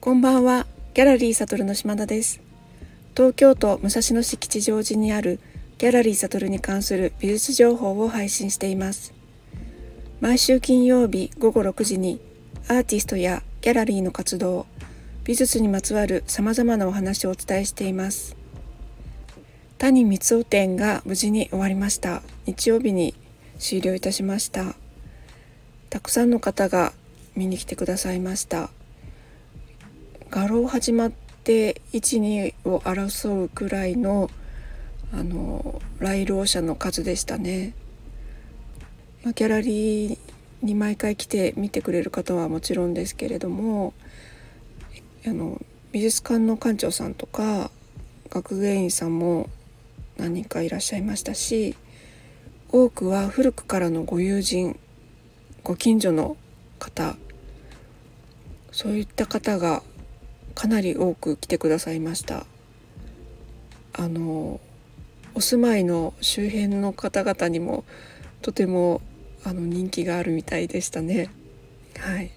[0.00, 2.40] こんばんは、ギャラリーサトルの島田です。
[3.14, 5.40] 東京都武蔵野市吉祥寺にある
[5.76, 9.12] ギャラリーサトルに関する美術情報を配信しています。
[10.22, 12.18] 毎週金曜日午後6時に
[12.66, 14.64] アーティストやギャラリーの活動、
[15.24, 18.36] 美術にまつわる様々なお話をお伝えしています。
[19.76, 22.22] 谷光雄展が無事に終わりました。
[22.46, 23.14] 日曜日に
[23.58, 24.76] 終了いたしました。
[25.90, 26.94] たくさんの方が
[27.36, 28.70] 見に来てくださいました。
[30.30, 31.10] 画廊始まっ
[31.42, 34.30] て12を争うくらいの
[35.12, 37.74] あの来廊者の数でしたね。
[39.24, 40.18] まあ、ギャラリー
[40.62, 43.92] に毎回来て見てくれる方はもちろんですけれども
[45.26, 47.72] あの美術館の館長さんとか
[48.30, 49.50] 学芸員さんも
[50.16, 51.76] 何人かいらっしゃいましたし
[52.70, 54.78] 多くは古くからのご友人
[55.64, 56.36] ご近所の
[56.78, 57.16] 方
[58.70, 59.82] そういった方が
[60.54, 62.46] かなり多く来てくださいました。
[63.92, 64.60] あの
[65.34, 67.84] お住まいの周辺の方々にも
[68.42, 69.00] とても
[69.44, 71.30] あの人気があるみたいでしたね。
[71.98, 72.30] はい。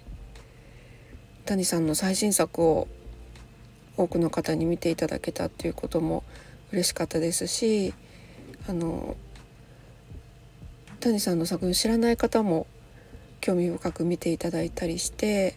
[1.44, 2.88] 谷さんの最新作を
[3.96, 6.24] 多くの方に見ていただけたっていうことも
[6.72, 7.94] 嬉しかったですし
[8.68, 9.16] あの
[11.00, 12.66] 谷さんの作品を知らない方も
[13.40, 15.54] 興味深く見ていただいたりして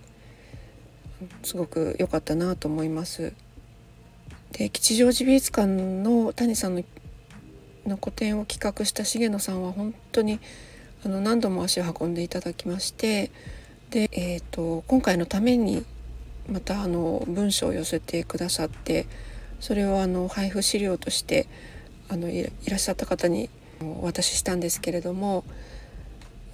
[1.43, 3.33] すごく良かったなと思います。
[4.51, 6.83] で吉祥寺美術館の谷さんの
[7.85, 10.39] の個展を企画した重野さんは本当に
[11.05, 13.31] あの何度も足を運んでいただきまして
[13.91, 15.85] で、えーと今回のために
[16.49, 19.05] またあの文章を寄せてくださって
[19.59, 21.47] それをあの配布資料として
[22.09, 23.49] あのいらっしゃった方に
[23.81, 25.43] お渡ししたんですけれども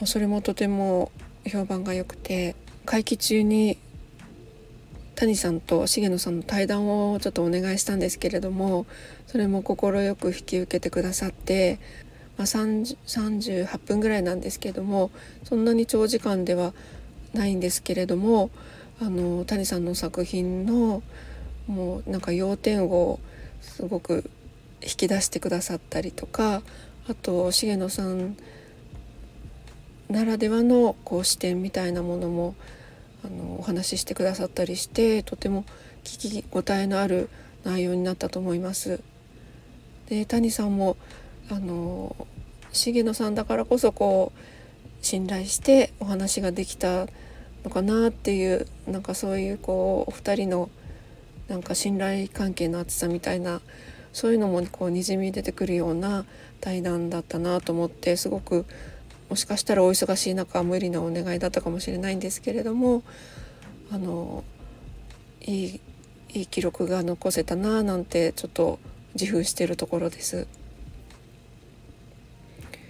[0.06, 1.12] それもとても
[1.48, 3.78] 評判が良くて会期中に
[5.24, 8.86] 谷さんと重野さんの対談をちょっとお願いしたんですけれども
[9.26, 11.80] それも快く引き受けてくださって、
[12.38, 15.12] まあ、38分ぐらいなんですけれども
[15.46, 16.74] そんなに長時間では
[17.34, 18.52] ないんですけれども
[19.02, 21.02] あの谷さんの作品の
[21.68, 23.20] もうなんか要点を
[23.62, 24.30] すごく
[24.82, 26.62] 引き出してくださったりとか
[27.08, 28.36] あと重野さん
[30.10, 32.56] ならではのこう視点みたいなものも
[33.24, 35.66] あのお話ししてくださったりしてとても
[36.04, 37.30] 聞き応えのある
[37.64, 39.00] 内容になったと思います。
[40.10, 40.98] で谷さんも
[41.50, 42.16] あの
[42.74, 47.08] 重野さんだからこそこう信頼してお話ができた
[47.64, 50.70] のかなっていうなんかそういうこうお二人の
[51.48, 53.62] なんか信頼関係の厚さみたいな
[54.12, 56.26] そういうのもこうにじみ出てくるような
[56.62, 58.66] 対談だったなと思ってすごく
[59.34, 63.02] もしかしたらお忙しい中無理なお願いだったかもしれないんですけれども
[63.92, 64.44] あの
[65.42, 65.82] いい
[66.30, 68.78] いい記録が残せたななんてちょっと
[69.20, 70.46] 自負してるところです。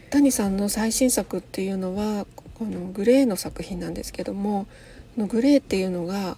[0.09, 4.67] 谷さんの最新作っていうのはこのグレーの作品なんですけども
[5.15, 6.35] このグレーっていうのが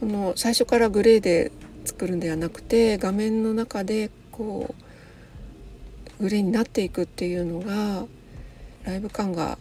[0.00, 1.52] この最初からグレーで
[1.86, 4.74] 作るんではなくて画面の中でこ
[6.20, 8.04] うグレーになっていくっていうのが
[8.84, 9.58] ライブ感が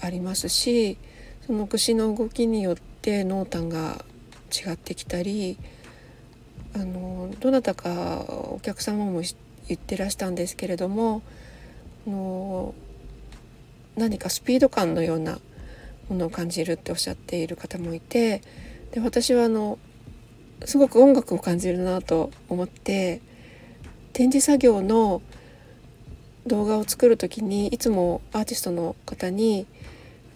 [0.00, 0.98] ありますし
[1.46, 4.04] その串の動きによって濃淡が
[4.52, 5.58] 違ってきたり
[6.74, 9.22] あのどなたかお客様も
[9.68, 11.22] 言ってらしたんですけれども
[12.06, 12.74] の
[13.96, 15.38] 何かスピード感のような
[16.08, 18.42] ものを感じるっておっしゃっている方もいて
[18.92, 19.78] で私はあの
[20.64, 23.20] すごく音楽を感じるなと思って
[24.12, 25.22] 展示作業の
[26.46, 29.66] 動画を作る時にいつもアーティストの方に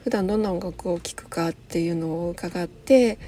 [0.04, 3.18] 普段どんな音楽を聴くかっていうのを伺って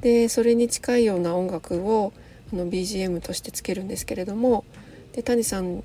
[0.00, 2.12] でそれに近いような音楽を
[2.52, 4.64] あの BGM としてつけるんですけれども
[5.12, 5.84] で谷さん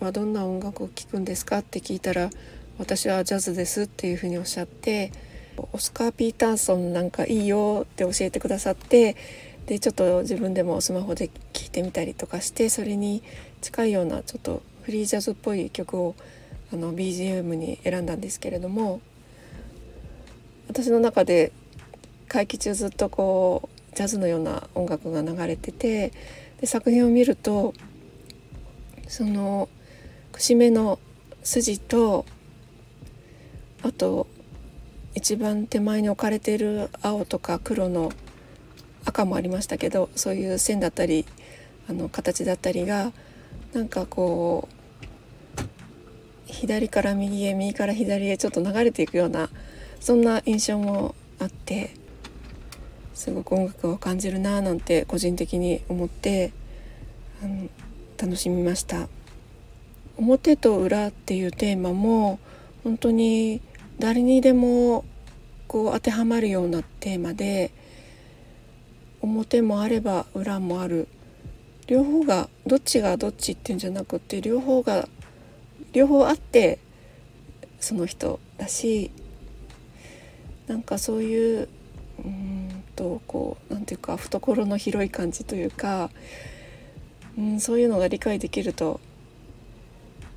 [0.00, 2.30] はどんな音楽を聴くんですかって聞いたら
[2.78, 5.12] 私はジャズですっていうふうにおっしゃって
[5.72, 9.16] オスカー・ピーターソンなんかいいよって教えてくださって
[9.66, 13.22] でちょっと自分でもスマホで聴いてみたりとかしてそれに
[13.60, 16.14] 近いようなちょっとフリージャズっぽい曲を
[16.72, 19.00] あの BGM に選んだんですけれども
[20.68, 21.52] 私の中で
[22.28, 26.12] 会期中ずっとこうジャズのような音楽が流れてて
[26.60, 27.74] で作品を見ると
[29.08, 29.68] その
[30.32, 30.98] 節目の
[31.42, 32.26] 筋と
[33.82, 34.26] あと
[35.14, 38.12] 一番手前に置かれている青とか黒の
[39.04, 41.24] 赤もありましたけどそういう線だったり
[41.88, 43.12] あの形だったりが
[43.74, 45.62] なんかこう
[46.46, 49.50] 左から右へ右から左へちょっと流れていくような
[49.98, 51.90] そんな印象もあって
[53.14, 56.52] すごく音楽を感じるなぁなんて個人的に思って
[57.42, 57.68] あの
[58.16, 59.08] 楽しみました。
[60.16, 62.38] 表と裏っていうテーマも
[62.84, 63.60] 本当に
[63.98, 65.04] 誰にでも
[65.66, 67.72] こう当てはまるようなテーマで
[69.20, 71.08] 表もあれば裏もある
[71.86, 75.08] 両方がどっちがどっちっていうんじゃなくて両方が
[75.92, 76.78] 両方あって
[77.80, 79.10] その人だし
[80.66, 81.68] なんかそういう
[82.24, 86.10] うんとこうなんていうか懐の広い感じというか、
[87.36, 89.00] うん、そういうのが理解できると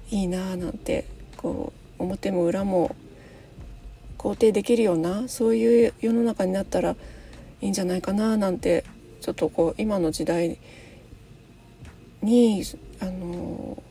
[0.10, 1.06] いいなあなんて
[1.38, 2.96] こう表も裏も
[4.18, 6.96] 肯定できるようなそういう世の中になったら
[7.62, 8.84] いいんじゃないかななんて
[9.22, 10.58] ちょっとこう今の時代
[12.22, 12.64] に
[13.00, 13.82] あの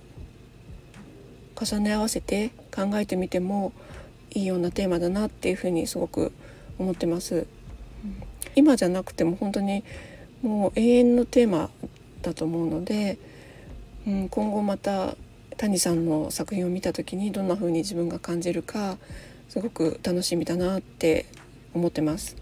[1.60, 3.72] 重ね合わせて考えてみても
[4.32, 6.32] いいようなテーマだなっていうふうにすごく
[6.78, 7.46] 思ってます。
[8.54, 9.84] 今じゃなくても本当に
[10.42, 11.70] もう永遠のテーマ
[12.22, 13.18] だと思うので、
[14.06, 15.16] うん、今後また
[15.56, 18.98] 谷さんの作品を見た時にどんな風に自分が感じるか
[19.48, 21.26] すごく楽しみだなって
[21.74, 22.36] 思ってます。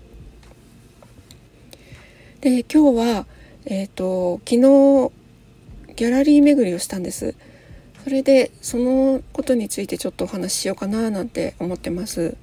[2.40, 3.26] で今日は、
[3.64, 5.12] えーと、昨日
[5.96, 7.35] ギャラリー巡りをしたんです。
[8.02, 12.37] それでそのことについてちょっとお話ししようかななんて思ってます。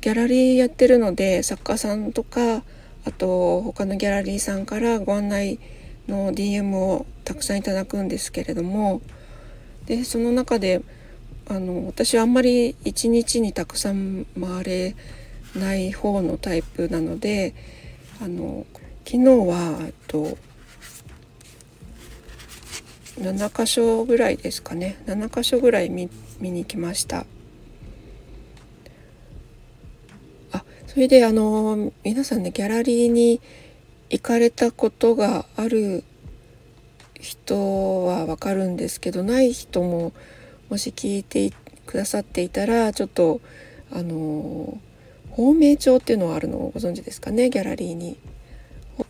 [0.00, 2.62] ギャラリーやってるので作家さんとか
[3.04, 5.58] あと他のギャラリーさんからご案内
[6.08, 9.02] の DM をたくさんいただくんですけれども
[9.86, 10.82] でその中で
[11.48, 14.96] あの私はあんまり一日にたくさん回れ
[15.56, 17.54] ない方のタイプなので
[18.22, 18.66] あの
[19.04, 20.36] 昨日はえっと
[23.18, 26.08] 7箇所ぐらいですかね7箇所ぐらい見
[26.40, 27.26] に行きました
[30.52, 33.40] あそれであの皆さんねギャラリーに
[34.10, 36.04] 行かれたことがある
[37.20, 40.12] 人はわかるんですけどない人も
[40.70, 41.52] もし聞いて
[41.86, 43.40] くださっていたらちょっと
[43.90, 44.78] あの
[45.30, 48.16] 芳名帳っていうのはあるのをご存知ですかねギャラリーに。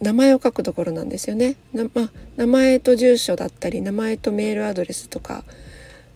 [0.01, 1.57] 名前を書くところなんですよね。
[1.73, 5.45] なま、名前と住所だったり名前とメールアドレスとか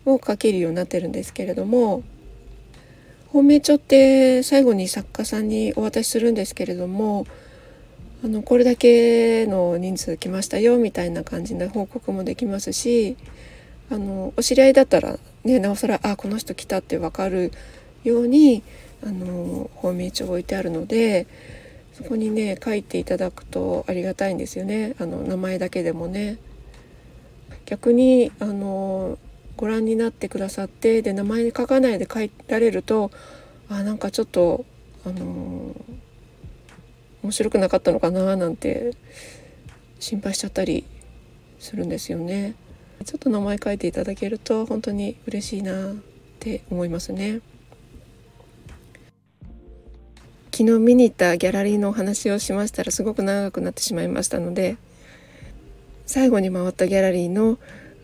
[0.07, 2.03] を書けるようになってるんですけれども
[3.33, 7.27] 芳名帳って最後に作家さんにお渡しするんですけれども
[8.25, 13.17] あのこれだけの人数来ましたよみたいな感じの報告もできますし
[13.91, 17.53] あのお知り合いだったらねなおさらあこの人来たって分かる
[18.05, 18.63] ように
[19.05, 21.27] あの芳名帳置いてあるので
[21.93, 26.39] そこにね書いていただくとありがたいんですよねあの名前だけでもね。
[27.67, 29.19] 逆にあの
[29.57, 33.11] ご覧になってくださってで名前書かないで書いられると
[33.69, 34.65] あなんかちょっと
[35.07, 35.75] あの
[37.23, 38.95] 面白くなかったのかななんて
[40.01, 40.85] 心配しちゃったり
[41.61, 42.57] するんですよね。
[43.05, 45.95] ちょっと名前書いていただけると本当に嬉しいなっ
[46.41, 47.41] て思いますね。
[50.55, 54.77] 昨日見に行ったギャラリーのお話をしましたらすごく長くなってしまいましたので
[56.05, 57.59] 最後に回ったギャラリーの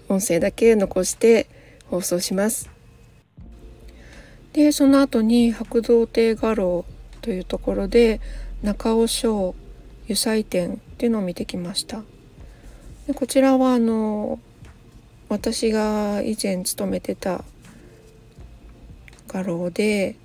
[0.08, 1.46] 音声だけ残して
[1.90, 2.70] 放送します。
[4.54, 6.84] でその後に白道亭画廊
[7.20, 8.20] というところで
[8.62, 9.54] 中尾賞
[10.04, 12.02] 油彩展っていうのを見てきました
[13.06, 14.40] でこちらはあの
[15.28, 17.44] 私が以前勤めてた
[19.28, 20.16] 画廊で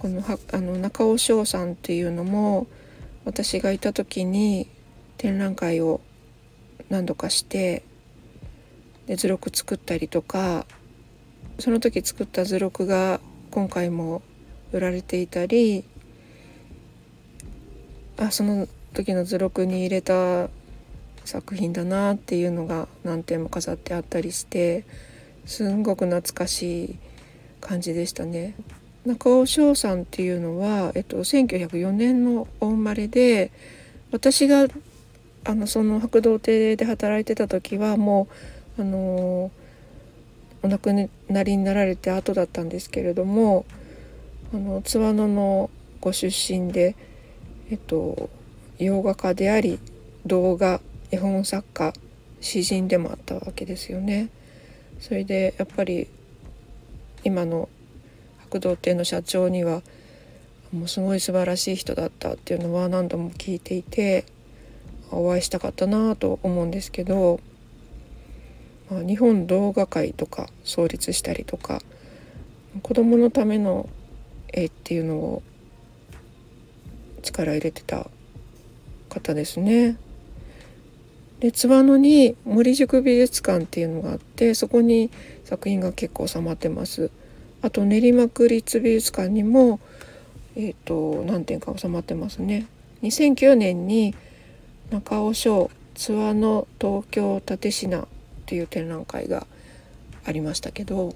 [0.00, 2.66] このはあの中尾翔さんっていうのも
[3.26, 4.66] 私がいた時に
[5.18, 6.00] 展覧会を
[6.88, 7.82] 何度かして
[9.06, 10.64] で図録作ったりとか
[11.58, 14.22] その時作った図録が今回も
[14.72, 15.84] 売られていたり
[18.16, 20.48] あその時の図録に入れた
[21.26, 24.86] 作品だなっていうのが何点も飾ってあったりして
[25.44, 26.98] すんごく懐かしい
[27.60, 28.54] 感じでしたね。
[29.06, 33.50] 中尾翔さんっていうのは、えっと、1904年のお生まれで
[34.12, 34.66] 私が
[35.44, 38.28] あのその白道亭で働いてた時はも
[38.78, 39.50] うあの
[40.62, 43.64] お亡くなりになられて後だったんですけれども
[44.52, 46.94] あの津和野のご出身で
[47.70, 48.28] えっと、
[48.78, 49.78] 洋画家であり
[50.26, 50.80] 動画
[51.12, 51.92] 絵本作家
[52.40, 54.28] 詩人でもあったわけですよね。
[54.98, 56.08] それでやっぱり
[57.22, 57.68] 今の
[58.50, 59.82] 白道亭の社長には
[60.72, 64.24] もうすごい素晴らしい人だったっていうのは何度も聞いていて
[65.12, 67.38] お会いしたかったなと思うんですけど、
[68.90, 71.80] まあ、日本動画会とか創立したりとか
[72.82, 73.88] 子どものための
[74.52, 75.42] 絵っていうのを
[77.22, 78.08] 力入れてた
[79.08, 79.96] 方ですね。
[81.38, 85.10] で津和野に森宿美術館っていうのがあってそこに
[85.44, 87.10] 作品が結構収まってます。
[87.62, 89.80] あと練馬区立美術館にも
[90.56, 92.66] え、ー、と何点か収まってますね。
[93.02, 94.14] 2009年に
[94.90, 98.06] 中尾賞津和野東京蓼科っ
[98.46, 99.46] ていう展覧会が
[100.24, 101.14] ありましたけど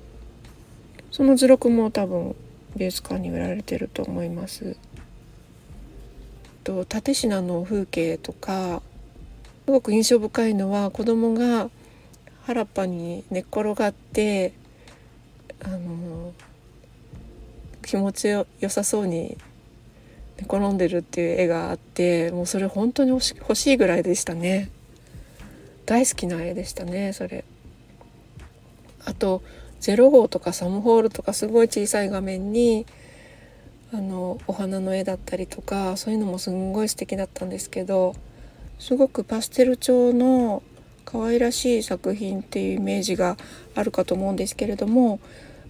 [1.10, 2.34] その図録も多分
[2.76, 4.76] 美術館に売られてると思います。
[6.62, 8.82] と蓼科の風景とか
[9.66, 11.68] すごく印象深いのは子供が
[12.44, 14.54] 原っぱに寝っ転がって
[15.64, 16.32] あの
[17.82, 19.36] 気持ちよさそうに
[20.36, 24.70] 寝転んでるっていう絵があってもうそれ本当に欲し欲しいぐらいでしたね。
[25.86, 27.44] 大好きな絵でしたねそれ。
[29.04, 29.42] あと
[29.80, 32.86] 0号とかサムホールとかすごい小さい画面に
[33.92, 38.14] あのお花の絵だったりとかそういうのもすんごい素敵だったんですけど
[38.78, 40.62] すごくパステル調の
[41.04, 43.36] 可愛らしい作品っていうイメージが
[43.74, 45.20] あるかと思うんですけれども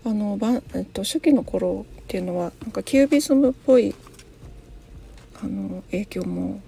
[0.04, 0.38] あの、
[0.74, 3.94] えっと、初期の頃っていうのはなんかキュービスムっぽい
[5.42, 6.60] あの影響も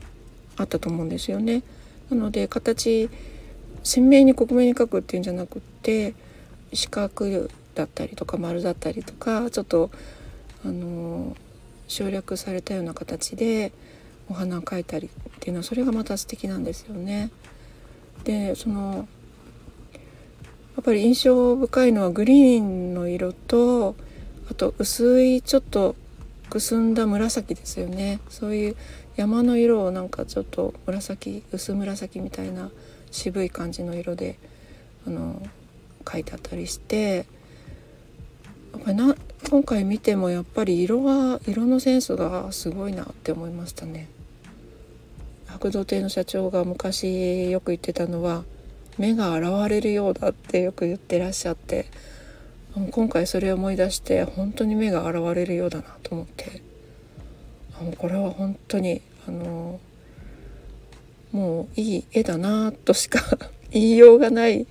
[0.57, 1.63] あったと思うんですよね。
[2.11, 3.09] なので形
[3.83, 6.15] 鮮明に克明に描くっていうんじゃなくって
[6.73, 9.91] 四角だったりとか丸だったりとかちょっと
[10.65, 11.37] あの
[11.87, 13.73] 省略されたような形で
[14.29, 17.31] お花を描いたりっていうのはそれがまた素敵なんですよね。
[18.25, 19.07] でその
[20.87, 23.97] ぱり印象深いのはグリーンの色と
[24.49, 25.97] あと薄いちょっと
[26.49, 28.77] くすんだ紫ですよねそういう
[29.17, 32.71] 山の色をなんかちょっと紫薄紫みたいな
[33.11, 34.39] 渋い感じの色で
[35.09, 35.43] あの
[36.09, 37.27] 書いてあったりして
[38.73, 39.17] やっぱりな
[39.51, 44.09] 今回見てもやっぱり色は色のセンスがすごいなって思いましたね。
[45.47, 48.45] 白土亭の社長が昔よく言ってたのは
[48.99, 51.87] 目が現れるようだってよく言ってらっしゃって
[52.91, 56.63] 今回それを思い出して本当に目が現れるようだなと思って
[57.99, 59.81] これは本当にあの
[61.33, 63.21] もういい絵だなとしか
[63.71, 64.67] 言いようがない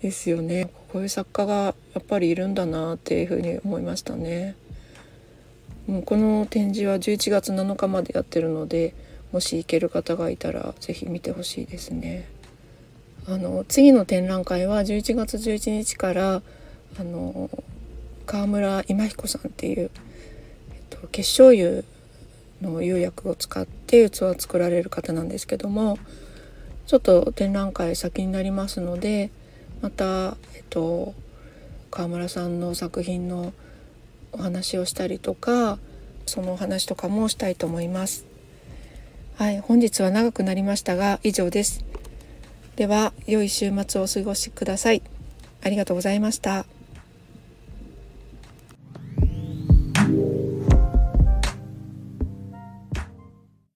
[0.00, 4.54] ですよねこういう作家がやっぱりいるんだなっていうふうに思いましたね。
[5.86, 8.94] もうこの展示は11月7日までやってるので
[9.32, 12.26] もし行ける方がいたら是非見てほしいですね。
[13.26, 16.42] あの次の展覧会は11月11日から
[16.98, 17.50] あの
[18.26, 19.90] 川村今彦さんっていう、
[20.72, 21.82] えっと、結晶油
[22.60, 25.98] の釉薬を使って器を作られる方なんですけども
[26.86, 29.30] ちょっと展覧会先になりますので
[29.80, 31.14] また、えっと、
[31.90, 33.52] 川村さんの作品の
[34.32, 35.78] お話をしたりとか
[36.26, 38.24] そのお話とかもしたいと思います。
[39.36, 41.84] はい、本日は長くなりましたが以上です。
[42.76, 45.02] では良い週末をお過ごしください。
[45.62, 46.66] ありがとうございました。